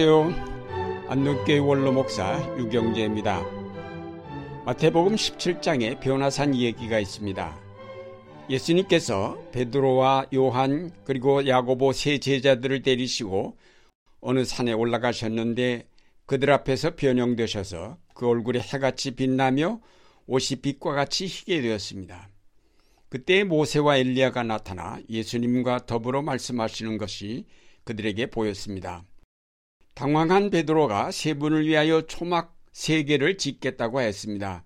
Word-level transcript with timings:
안녕하세요. 0.00 1.08
안동교회 1.08 1.58
원로 1.58 1.90
목사 1.90 2.38
유경재입니다. 2.56 3.42
마태복음 4.64 5.16
17장에 5.16 5.98
변화산 5.98 6.54
이야기가 6.54 7.00
있습니다. 7.00 7.60
예수님께서 8.48 9.42
베드로와 9.50 10.26
요한 10.34 10.92
그리고 11.02 11.48
야고보 11.48 11.92
세 11.92 12.18
제자들을 12.18 12.82
데리시고 12.82 13.56
어느 14.20 14.44
산에 14.44 14.72
올라가셨는데 14.72 15.88
그들 16.26 16.52
앞에서 16.52 16.94
변형되셔서 16.94 17.98
그 18.14 18.28
얼굴이 18.28 18.60
해같이 18.60 19.16
빛나며 19.16 19.80
옷이 20.28 20.60
빛과 20.62 20.92
같이 20.92 21.26
희게 21.26 21.60
되었습니다. 21.60 22.28
그때 23.08 23.42
모세와 23.42 23.96
엘리야가 23.96 24.44
나타나 24.44 25.00
예수님과 25.10 25.86
더불어 25.86 26.22
말씀하시는 26.22 26.98
것이 26.98 27.46
그들에게 27.82 28.26
보였습니다. 28.26 29.02
당황한 29.98 30.50
베드로가 30.50 31.10
세 31.10 31.34
분을 31.34 31.66
위하여 31.66 32.02
초막 32.02 32.56
세 32.70 33.02
개를 33.02 33.36
짓겠다고 33.36 34.00
했습니다. 34.00 34.62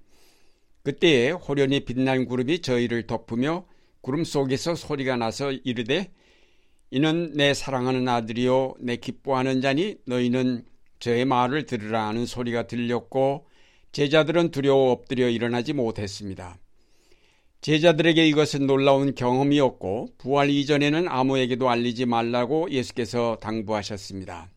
그때에 0.82 1.30
호련히 1.30 1.86
빛난 1.86 2.26
구름이 2.26 2.58
저희를 2.58 3.06
덮으며 3.06 3.64
구름 4.02 4.24
속에서 4.24 4.74
소리가 4.74 5.16
나서 5.16 5.50
이르되 5.50 6.12
이는 6.90 7.32
내 7.32 7.54
사랑하는 7.54 8.06
아들이요 8.08 8.74
내 8.80 8.96
기뻐하는 8.96 9.62
자니 9.62 9.96
너희는 10.04 10.66
저의 10.98 11.24
말을 11.24 11.64
들으라 11.64 12.08
하는 12.08 12.26
소리가 12.26 12.66
들렸고 12.66 13.46
제자들은 13.92 14.50
두려워 14.50 14.92
엎드려 14.92 15.30
일어나지 15.30 15.72
못했습니다. 15.72 16.58
제자들에게 17.62 18.28
이것은 18.28 18.66
놀라운 18.66 19.14
경험이었고 19.14 20.08
부활 20.18 20.50
이전에는 20.50 21.08
아무에게도 21.08 21.70
알리지 21.70 22.04
말라고 22.04 22.70
예수께서 22.70 23.38
당부하셨습니다. 23.40 24.50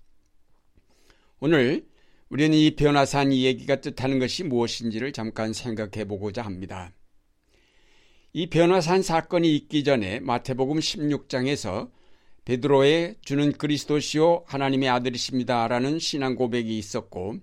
오늘 1.42 1.86
우리는 2.30 2.58
이 2.58 2.76
변화산 2.76 3.34
이야기가 3.34 3.82
뜻하는 3.82 4.20
것이 4.20 4.44
무엇인지를 4.44 5.12
잠깐 5.12 5.52
생각해 5.52 6.06
보고자 6.06 6.42
합니다. 6.42 6.94
이 8.32 8.50
변화산 8.50 9.02
사건이 9.02 9.54
있기 9.56 9.84
전에 9.84 10.22
마태복음 10.22 10.80
16장에서 10.80 11.92
베드로의 12.46 13.16
주는 13.22 13.52
그리스도시요 13.52 14.44
하나님의 14.46 14.88
아들이십니다라는 14.90 16.00
신앙 16.00 16.36
고백이 16.36 16.78
있었고 16.78 17.38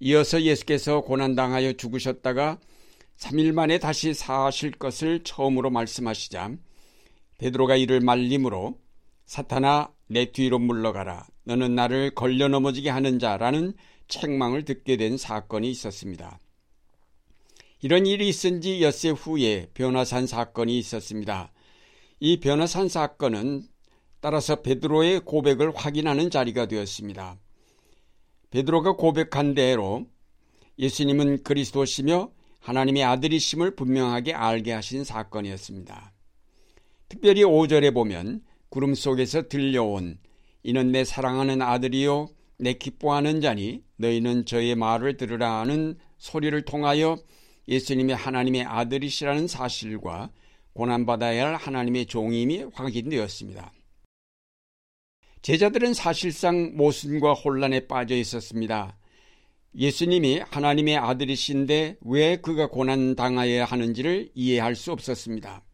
이어서 0.00 0.42
예수께서 0.42 1.00
고난당하여 1.00 1.72
죽으셨다가 1.72 2.60
3일 3.16 3.52
만에 3.52 3.78
다시 3.78 4.14
사실 4.14 4.70
것을 4.70 5.24
처음으로 5.24 5.70
말씀하시자 5.70 6.52
베드로가 7.38 7.76
이를 7.76 8.00
말림으로 8.00 8.78
사탄아 9.24 9.95
내 10.08 10.32
뒤로 10.32 10.58
물러가라 10.58 11.26
너는 11.44 11.74
나를 11.74 12.14
걸려 12.14 12.48
넘어지게 12.48 12.90
하는 12.90 13.18
자라는 13.18 13.74
책망을 14.08 14.64
듣게 14.64 14.96
된 14.96 15.16
사건이 15.16 15.70
있었습니다. 15.70 16.38
이런 17.82 18.06
일이 18.06 18.28
있은 18.28 18.60
지 18.60 18.82
엿새 18.82 19.10
후에 19.10 19.68
변화산 19.74 20.26
사건이 20.26 20.78
있었습니다. 20.78 21.52
이 22.20 22.40
변화산 22.40 22.88
사건은 22.88 23.64
따라서 24.20 24.62
베드로의 24.62 25.20
고백을 25.20 25.74
확인하는 25.74 26.30
자리가 26.30 26.66
되었습니다. 26.66 27.38
베드로가 28.50 28.96
고백한 28.96 29.54
대로 29.54 30.06
예수님은 30.78 31.42
그리스도시며 31.42 32.30
하나님의 32.60 33.04
아들이심을 33.04 33.76
분명하게 33.76 34.34
알게 34.34 34.72
하신 34.72 35.04
사건이었습니다. 35.04 36.12
특별히 37.08 37.42
5절에 37.42 37.94
보면 37.94 38.42
구름 38.68 38.94
속에서 38.94 39.48
들려온 39.48 40.18
이는 40.62 40.92
내 40.92 41.04
사랑하는 41.04 41.62
아들이요 41.62 42.28
내 42.58 42.72
기뻐하는 42.72 43.40
자니 43.40 43.82
너희는 43.96 44.46
저의 44.46 44.74
말을 44.74 45.16
들으라 45.16 45.60
하는 45.60 45.98
소리를 46.18 46.60
통하여 46.62 47.18
예수님이 47.68 48.12
하나님의 48.12 48.64
아들이시라는 48.64 49.48
사실과 49.48 50.30
고난받아야 50.72 51.48
할 51.48 51.54
하나님의 51.56 52.06
종임이 52.06 52.64
확인되었습니다. 52.72 53.72
제자들은 55.42 55.94
사실상 55.94 56.76
모순과 56.76 57.34
혼란에 57.34 57.86
빠져 57.86 58.16
있었습니다. 58.16 58.98
예수님이 59.76 60.40
하나님의 60.40 60.96
아들이신데 60.96 61.98
왜 62.00 62.36
그가 62.38 62.68
고난당하여야 62.68 63.64
하는지를 63.64 64.30
이해할 64.34 64.74
수 64.74 64.92
없었습니다. 64.92 65.65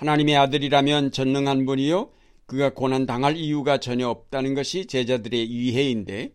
하나님의 0.00 0.34
아들이라면 0.34 1.12
전능한 1.12 1.66
분이요 1.66 2.10
그가 2.46 2.72
고난 2.72 3.04
당할 3.04 3.36
이유가 3.36 3.78
전혀 3.78 4.08
없다는 4.08 4.54
것이 4.54 4.86
제자들의 4.86 5.44
이해인데 5.44 6.32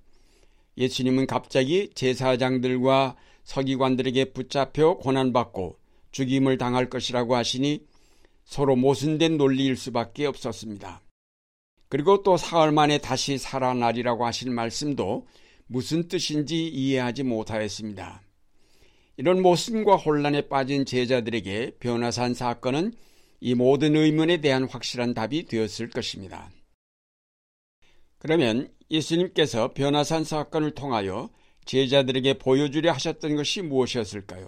예수님은 0.77 1.25
갑자기 1.25 1.89
제사장들과 1.95 3.15
서기관들에게 3.43 4.25
붙잡혀 4.33 4.93
고난받고 4.97 5.79
죽임을 6.11 6.59
당할 6.59 6.91
것이라고 6.91 7.35
하시니 7.35 7.79
서로 8.43 8.75
모순된 8.75 9.37
논리일 9.37 9.77
수밖에 9.77 10.27
없었습니다. 10.27 11.01
그리고 11.89 12.21
또 12.21 12.37
사흘 12.37 12.71
만에 12.71 12.99
다시 12.99 13.39
살아나리라고 13.39 14.27
하신 14.27 14.53
말씀도 14.53 15.25
무슨 15.65 16.07
뜻인지 16.07 16.67
이해하지 16.67 17.23
못하였습니다. 17.23 18.21
이런 19.17 19.41
모순과 19.41 19.95
혼란에 19.95 20.41
빠진 20.41 20.85
제자들에게 20.85 21.77
변화산 21.79 22.35
사건은 22.35 22.93
이 23.39 23.53
모든 23.53 23.95
의문에 23.95 24.41
대한 24.41 24.63
확실한 24.67 25.13
답이 25.13 25.45
되었을 25.45 25.89
것입니다. 25.89 26.51
그러면 28.17 28.71
예수님께서 28.89 29.73
변화산 29.73 30.23
사건을 30.23 30.71
통하여 30.71 31.29
제자들에게 31.65 32.35
보여주려 32.35 32.91
하셨던 32.93 33.35
것이 33.35 33.61
무엇이었을까요? 33.61 34.47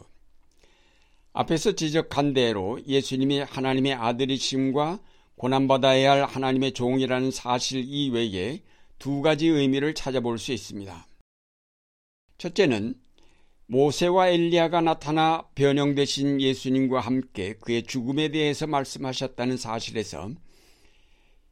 앞에서 1.33 1.73
지적한 1.73 2.33
대로 2.33 2.79
예수님이 2.87 3.39
하나님의 3.39 3.93
아들이심과 3.93 4.99
고난받아야 5.35 6.11
할 6.11 6.23
하나님의 6.25 6.71
종이라는 6.73 7.29
사실 7.29 7.83
이외에 7.85 8.63
두 8.97 9.21
가지 9.21 9.47
의미를 9.47 9.93
찾아볼 9.93 10.39
수 10.39 10.51
있습니다. 10.51 11.07
첫째는 12.39 12.95
모세와 13.67 14.29
엘리야가 14.29 14.81
나타나 14.81 15.45
변형되신 15.55 16.39
예수님과 16.39 17.01
함께 17.01 17.53
그의 17.59 17.83
죽음에 17.83 18.29
대해서 18.29 18.65
말씀하셨다는 18.65 19.57
사실에서 19.57 20.31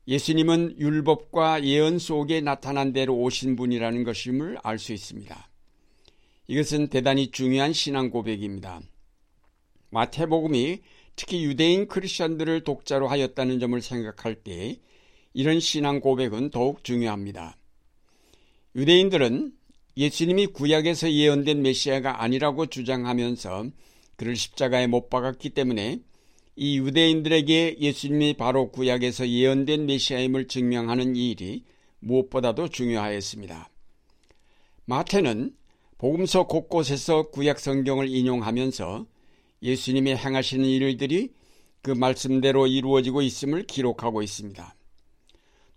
예수님은 0.08 0.80
율법과 0.80 1.66
예언 1.66 2.00
속에 2.00 2.40
나타난 2.40 2.94
대로 2.94 3.18
오신 3.18 3.56
분이라는 3.58 4.04
것임을 4.04 4.58
알 4.64 4.80
수 4.80 4.94
있습니다. 4.94 5.50
이것은 6.48 6.88
대단히 6.88 7.32
중요한 7.32 7.74
신앙 7.74 8.10
고백입니다. 8.10 8.80
마태복음이 9.90 10.80
특히 11.16 11.44
유대인 11.44 11.88
크리스천들을 11.88 12.64
독자로 12.64 13.08
하였다는 13.08 13.60
점을 13.60 13.82
생각할 13.82 14.36
때 14.36 14.80
이런 15.34 15.60
신앙 15.60 16.00
고백은 16.00 16.52
더욱 16.52 16.84
중요합니다. 16.84 17.58
유대인들은 18.76 19.54
예수님이 19.98 20.48
구약에서 20.48 21.12
예언된 21.12 21.62
메시아가 21.62 22.22
아니라고 22.22 22.66
주장하면서 22.66 23.68
그를 24.18 24.36
십자가에 24.36 24.88
못 24.88 25.10
박았기 25.10 25.52
때문에 25.52 26.02
이 26.58 26.78
유대인들에게 26.80 27.78
예수님이 27.80 28.36
바로 28.36 28.72
구약에서 28.72 29.28
예언된 29.28 29.86
메시아임을 29.86 30.48
증명하는 30.48 31.16
일이 31.16 31.64
무엇보다도 32.00 32.70
중요하였습니다. 32.70 33.70
마태는 34.86 35.56
복음서 35.98 36.48
곳곳에서 36.48 37.30
구약 37.30 37.60
성경을 37.60 38.08
인용하면서 38.10 39.06
예수님이 39.62 40.16
행하시는 40.16 40.66
일들이 40.66 41.32
그 41.82 41.92
말씀대로 41.92 42.68
이루어지고 42.68 43.22
있음을 43.22 43.64
기록하고 43.64 44.22
있습니다. 44.22 44.76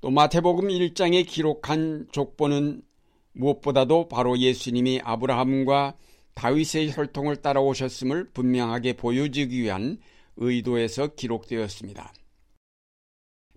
또 0.00 0.10
마태복음 0.10 0.68
1장에 0.68 1.26
기록한 1.26 2.06
족보는 2.12 2.82
무엇보다도 3.38 4.08
바로 4.08 4.36
예수님이 4.36 5.00
아브라함과 5.02 5.96
다윗의 6.34 6.92
혈통을 6.92 7.36
따라오셨음을 7.36 8.30
분명하게 8.32 8.94
보여주기 8.94 9.62
위한 9.62 9.98
의도에서 10.36 11.14
기록되었습니다. 11.14 12.12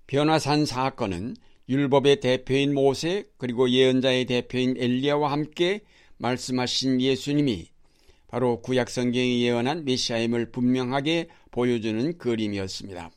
변화산 0.08 0.66
사건은 0.66 1.36
율법의 1.70 2.20
대표인 2.20 2.74
모세 2.74 3.26
그리고 3.38 3.70
예언자의 3.70 4.26
대표인 4.26 4.76
엘리야와 4.78 5.32
함께 5.32 5.82
말씀하신 6.18 7.02
예수님이 7.02 7.68
바로 8.28 8.62
구약 8.62 8.90
성경이 8.90 9.44
예언한 9.44 9.86
메시아임을 9.86 10.52
분명하게 10.52 11.30
보여주는 11.52 12.18
그림이었습니다. 12.18 13.12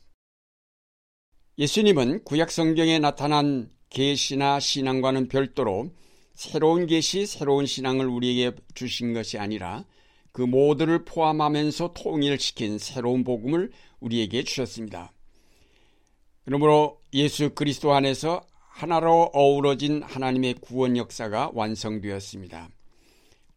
예수님은 1.57 2.23
구약 2.23 2.51
성경에 2.51 2.99
나타난 2.99 3.69
계시나 3.89 4.59
신앙과는 4.59 5.27
별도로 5.29 5.89
새로운 6.35 6.85
계시, 6.85 7.25
새로운 7.25 7.65
신앙을 7.65 8.07
우리에게 8.07 8.55
주신 8.73 9.13
것이 9.13 9.37
아니라 9.37 9.85
그 10.31 10.41
모두를 10.41 11.05
포함하면서 11.05 11.93
통일시킨 11.93 12.77
새로운 12.77 13.23
복음을 13.23 13.71
우리에게 14.01 14.43
주셨습니다. 14.43 15.13
그러므로 16.43 17.01
예수 17.13 17.51
그리스도 17.55 17.93
안에서 17.93 18.45
하나로 18.67 19.31
어우러진 19.33 20.03
하나님의 20.03 20.55
구원 20.55 20.97
역사가 20.97 21.51
완성되었습니다. 21.53 22.69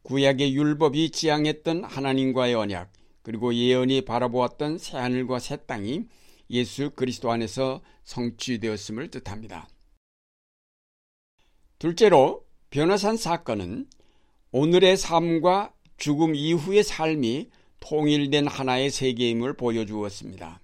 구약의 0.03 0.55
율법이 0.55 1.11
지향했던 1.11 1.83
하나님과의 1.83 2.55
언약, 2.55 2.93
그리고 3.23 3.53
예언이 3.53 4.03
바라보았던 4.03 4.79
새하늘과 4.79 5.41
새 5.41 5.57
땅이 5.57 6.05
예수 6.51 6.91
그리스도 6.95 7.31
안에서 7.33 7.83
성취되었음을 8.05 9.11
뜻합니다. 9.11 9.69
둘째로 11.79 12.48
변화산 12.71 13.17
사건은 13.17 13.87
오늘의 14.53 14.99
삶과 14.99 15.73
죽음 15.97 16.35
이후의 16.35 16.85
삶이 16.85 17.49
통일된 17.81 18.47
하나의 18.47 18.91
세계임을 18.91 19.55
보여주었습니다. 19.55 20.61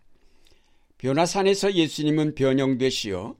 변화산에서 0.99 1.73
예수님은 1.73 2.35
변형되시어 2.35 3.37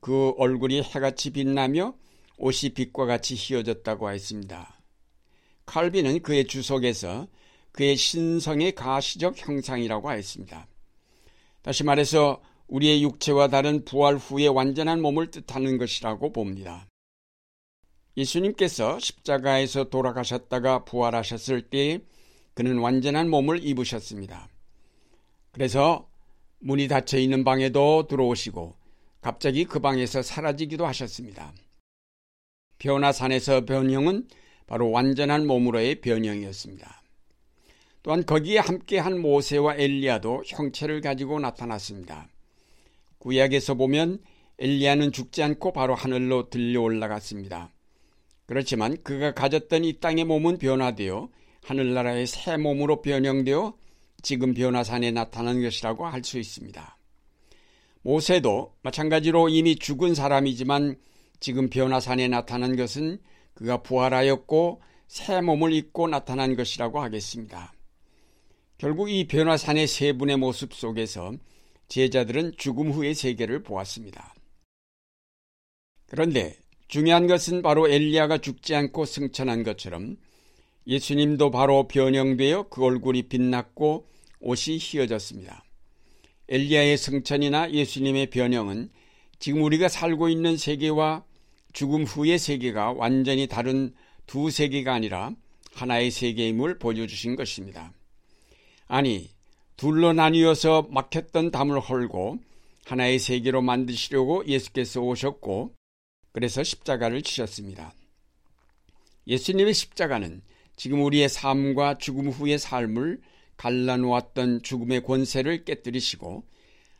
그 0.00 0.30
얼굴이 0.38 0.82
해같이 0.82 1.30
빛나며 1.30 1.94
옷이 2.38 2.70
빛과 2.74 3.06
같이 3.06 3.36
휘어졌다고 3.36 4.10
했습니다. 4.10 4.80
칼빈은 5.66 6.22
그의 6.22 6.46
주석에서 6.46 7.28
그의 7.70 7.96
신성의 7.96 8.72
가시적 8.72 9.34
형상이라고 9.36 10.10
했습니다. 10.10 10.66
다시 11.62 11.84
말해서 11.84 12.42
우리의 12.66 13.04
육체와 13.04 13.48
다른 13.48 13.84
부활 13.84 14.16
후의 14.16 14.48
완전한 14.48 15.00
몸을 15.00 15.30
뜻하는 15.30 15.78
것이라고 15.78 16.32
봅니다. 16.32 16.89
예수님께서 18.20 18.98
십자가에서 18.98 19.84
돌아가셨다가 19.84 20.84
부활하셨을 20.84 21.62
때 21.62 22.00
그는 22.54 22.78
완전한 22.78 23.30
몸을 23.30 23.64
입으셨습니다. 23.64 24.48
그래서 25.52 26.08
문이 26.60 26.88
닫혀 26.88 27.18
있는 27.18 27.44
방에도 27.44 28.06
들어오시고 28.06 28.74
갑자기 29.20 29.64
그 29.64 29.80
방에서 29.80 30.22
사라지기도 30.22 30.86
하셨습니다. 30.86 31.52
변화산에서 32.78 33.64
변형은 33.64 34.28
바로 34.66 34.90
완전한 34.90 35.46
몸으로의 35.46 36.00
변형이었습니다. 36.00 37.02
또한 38.02 38.24
거기에 38.24 38.58
함께한 38.58 39.20
모세와 39.20 39.76
엘리야도 39.76 40.44
형체를 40.46 41.00
가지고 41.00 41.38
나타났습니다. 41.40 42.28
구약에서 43.18 43.74
보면 43.74 44.22
엘리야는 44.58 45.12
죽지 45.12 45.42
않고 45.42 45.72
바로 45.72 45.94
하늘로 45.94 46.48
들려 46.48 46.80
올라갔습니다. 46.80 47.70
그렇지만 48.50 49.00
그가 49.04 49.32
가졌던 49.32 49.84
이 49.84 50.00
땅의 50.00 50.24
몸은 50.24 50.58
변화되어 50.58 51.28
하늘나라의 51.62 52.26
새 52.26 52.56
몸으로 52.56 53.00
변형되어 53.00 53.78
지금 54.22 54.54
변화산에 54.54 55.12
나타난 55.12 55.62
것이라고 55.62 56.04
할 56.04 56.24
수 56.24 56.36
있습니다. 56.36 56.98
모세도 58.02 58.74
마찬가지로 58.82 59.50
이미 59.50 59.76
죽은 59.76 60.16
사람이지만 60.16 60.96
지금 61.38 61.70
변화산에 61.70 62.26
나타난 62.26 62.74
것은 62.74 63.20
그가 63.54 63.84
부활하였고 63.84 64.82
새 65.06 65.40
몸을 65.40 65.72
입고 65.72 66.08
나타난 66.08 66.56
것이라고 66.56 67.00
하겠습니다. 67.00 67.72
결국 68.78 69.12
이 69.12 69.28
변화산의 69.28 69.86
세 69.86 70.12
분의 70.12 70.38
모습 70.38 70.74
속에서 70.74 71.34
제자들은 71.86 72.54
죽음 72.56 72.90
후의 72.90 73.14
세계를 73.14 73.62
보았습니다. 73.62 74.34
그런데 76.08 76.56
중요한 76.90 77.28
것은 77.28 77.62
바로 77.62 77.88
엘리야가 77.88 78.38
죽지 78.38 78.74
않고 78.74 79.04
승천한 79.04 79.62
것처럼 79.62 80.16
예수님도 80.88 81.52
바로 81.52 81.86
변형되어 81.86 82.64
그 82.68 82.84
얼굴이 82.84 83.28
빛났고 83.28 84.08
옷이 84.40 84.78
휘어졌습니다. 84.78 85.62
엘리야의 86.48 86.98
승천이나 86.98 87.70
예수님의 87.70 88.30
변형은 88.30 88.90
지금 89.38 89.62
우리가 89.62 89.88
살고 89.88 90.30
있는 90.30 90.56
세계와 90.56 91.22
죽음 91.72 92.02
후의 92.02 92.40
세계가 92.40 92.94
완전히 92.94 93.46
다른 93.46 93.94
두 94.26 94.50
세계가 94.50 94.92
아니라 94.92 95.30
하나의 95.72 96.10
세계임을 96.10 96.80
보여주신 96.80 97.36
것입니다. 97.36 97.92
아니, 98.88 99.30
둘로 99.76 100.12
나뉘어서 100.12 100.88
막혔던 100.90 101.52
담을 101.52 101.78
헐고 101.78 102.40
하나의 102.84 103.20
세계로 103.20 103.62
만드시려고 103.62 104.44
예수께서 104.48 105.00
오셨고 105.00 105.78
그래서 106.32 106.62
십자가를 106.62 107.22
치셨습니다. 107.22 107.94
예수님의 109.26 109.74
십자가는 109.74 110.42
지금 110.76 111.02
우리의 111.02 111.28
삶과 111.28 111.98
죽음 111.98 112.28
후의 112.30 112.58
삶을 112.58 113.20
갈라놓았던 113.56 114.62
죽음의 114.62 115.02
권세를 115.02 115.64
깨뜨리시고 115.64 116.44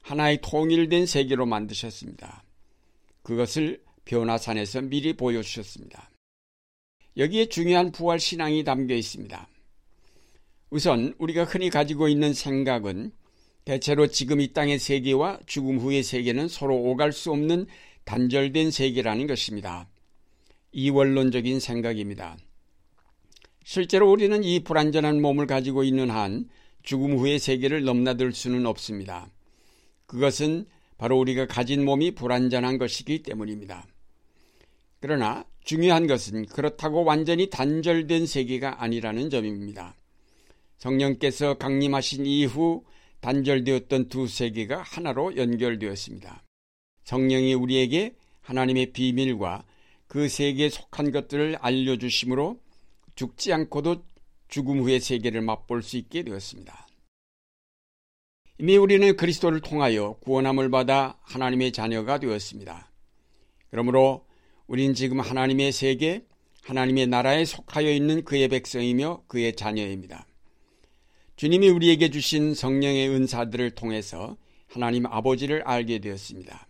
하나의 0.03 0.41
통일된 0.43 1.07
세계로 1.07 1.47
만드셨습니다. 1.47 2.45
그것을 3.23 3.83
변화산에서 4.05 4.83
미리 4.83 5.15
보여주셨습니다. 5.15 6.11
여기에 7.17 7.47
중요한 7.47 7.93
부활 7.93 8.21
신앙이 8.21 8.65
담겨 8.65 8.95
있습니다. 8.95 9.49
우선 10.71 11.15
우리가 11.19 11.45
흔히 11.45 11.71
가지고 11.71 12.09
있는 12.09 12.33
생각은 12.33 13.13
대체로 13.65 14.07
지금 14.07 14.41
이 14.41 14.53
땅의 14.53 14.79
세계와 14.79 15.41
죽음 15.47 15.79
후의 15.79 16.03
세계는 16.03 16.49
서로 16.49 16.77
오갈 16.77 17.13
수 17.13 17.31
없는 17.31 17.67
단절된 18.11 18.73
세계라는 18.73 19.29
것입니다. 19.29 19.89
이원론적인 20.73 21.61
생각입니다. 21.61 22.37
실제로 23.63 24.11
우리는 24.11 24.43
이 24.43 24.65
불완전한 24.65 25.23
몸을 25.23 25.47
가지고 25.47 25.85
있는 25.85 26.11
한 26.11 26.49
죽음 26.83 27.17
후의 27.17 27.39
세계를 27.39 27.85
넘나들 27.85 28.33
수는 28.33 28.67
없습니다. 28.67 29.31
그것은 30.07 30.67
바로 30.99 31.21
우리가 31.21 31.47
가진 31.47 31.85
몸이 31.85 32.17
불완전한 32.17 32.79
것이기 32.79 33.23
때문입니다. 33.23 33.87
그러나 34.99 35.45
중요한 35.63 36.09
것은 36.09 36.47
그렇다고 36.47 37.05
완전히 37.05 37.49
단절된 37.49 38.27
세계가 38.27 38.83
아니라는 38.83 39.31
점입니다. 39.31 39.95
성령께서 40.79 41.59
강림하신 41.59 42.27
이후 42.27 42.83
단절되었던 43.21 44.09
두 44.09 44.27
세계가 44.27 44.83
하나로 44.83 45.37
연결되었습니다. 45.37 46.43
성령이 47.05 47.55
우리에게 47.55 48.15
하나님의 48.43 48.93
비밀과 48.93 49.65
그 50.07 50.29
세계에 50.29 50.69
속한 50.69 51.13
것들을 51.13 51.57
알려주심으로 51.61 52.59
죽지 53.15 53.53
않고도 53.53 54.05
죽음 54.49 54.81
후의 54.81 55.01
세계를 55.01 55.41
맛볼 55.41 55.83
수 55.83 55.97
있게 55.97 56.25
되었습니다. 56.25 56.87
이미 58.59 58.77
우리는 58.77 59.17
그리스도를 59.17 59.61
통하여 59.61 60.15
구원함을 60.21 60.71
받아 60.71 61.17
하나님의 61.23 61.73
자녀가 61.73 62.19
되었습니다. 62.19 62.91
그러므로 63.71 64.27
우린 64.67 64.95
지금 64.95 65.21
하나님의 65.21 65.73
세계, 65.73 66.25
하나님의 66.63 67.07
나라에 67.07 67.45
속하여 67.45 67.91
있는 67.91 68.25
그의 68.25 68.49
백성이며 68.49 69.23
그의 69.29 69.57
자녀입니다. 69.57 70.27
주님이 71.37 71.71
우리에게 71.71 72.11
주신 72.11 72.53
성령의 72.55 73.09
은사들을 73.09 73.71
통해서 73.71 74.37
하나님 74.69 75.07
아버지를 75.07 75.63
알게 75.63 76.01
되었습니다. 76.01 76.67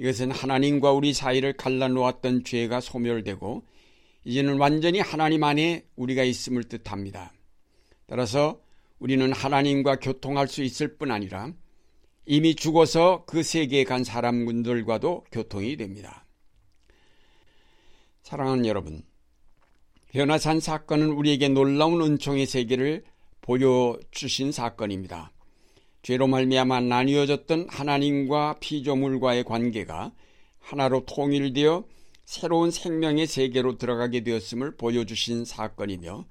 이것은 0.00 0.30
하나님과 0.30 0.92
우리 0.92 1.12
사이를 1.12 1.52
갈라놓았던 1.52 2.44
죄가 2.44 2.80
소멸되고 2.80 3.66
이제는 4.24 4.56
완전히 4.56 4.98
하나님 4.98 5.44
안에 5.44 5.84
우리가 5.94 6.24
있음을 6.24 6.64
뜻합니다. 6.64 7.34
따라서 8.06 8.62
우리는 8.98 9.30
하나님과 9.30 9.96
교통할 9.96 10.48
수 10.48 10.62
있을 10.62 10.96
뿐 10.96 11.10
아니라 11.10 11.52
이미 12.24 12.54
죽어서 12.54 13.24
그 13.26 13.42
세계에 13.42 13.84
간 13.84 14.02
사람들과도 14.02 15.26
교통이 15.30 15.76
됩니다. 15.76 16.24
사랑하는 18.22 18.64
여러분, 18.64 19.02
변화산 20.12 20.60
사건은 20.60 21.10
우리에게 21.10 21.48
놀라운 21.48 22.00
은총의 22.00 22.46
세계를 22.46 23.04
보여주신 23.42 24.50
사건입니다. 24.50 25.30
죄로 26.02 26.26
말미암아 26.26 26.80
나뉘어졌던 26.80 27.66
하나님과 27.68 28.56
피조물과의 28.60 29.44
관계가 29.44 30.12
하나로 30.58 31.04
통일되어 31.06 31.84
새로운 32.24 32.70
생명의 32.70 33.26
세계로 33.26 33.76
들어가게 33.76 34.22
되었음을 34.22 34.76
보여주신 34.76 35.44
사건이며 35.44 36.26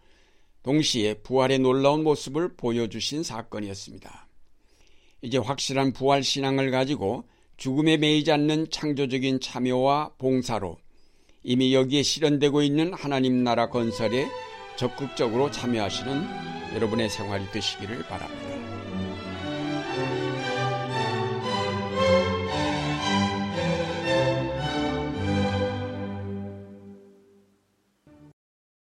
동시에 0.64 1.16
부활의 1.16 1.60
놀라운 1.60 2.04
모습을 2.04 2.56
보여주신 2.56 3.24
사건이었습니다. 3.24 4.28
이제 5.22 5.38
확실한 5.38 5.94
부활 5.94 6.24
신앙을 6.24 6.72
가지고 6.72 7.26
죽음에 7.58 7.98
매이지 7.98 8.32
않는 8.32 8.70
창조적인 8.70 9.42
참여와 9.42 10.14
봉사로 10.18 10.78
이미 11.44 11.74
여기에 11.74 12.04
실현되고 12.04 12.62
있는 12.62 12.94
하나님 12.94 13.44
나라 13.44 13.70
건설에 13.70 14.28
적극적으로 14.78 15.52
참여하시는 15.52 16.76
여러분의 16.76 17.10
생활이 17.10 17.50
되시기를 17.52 18.04
바랍니다. 18.04 18.59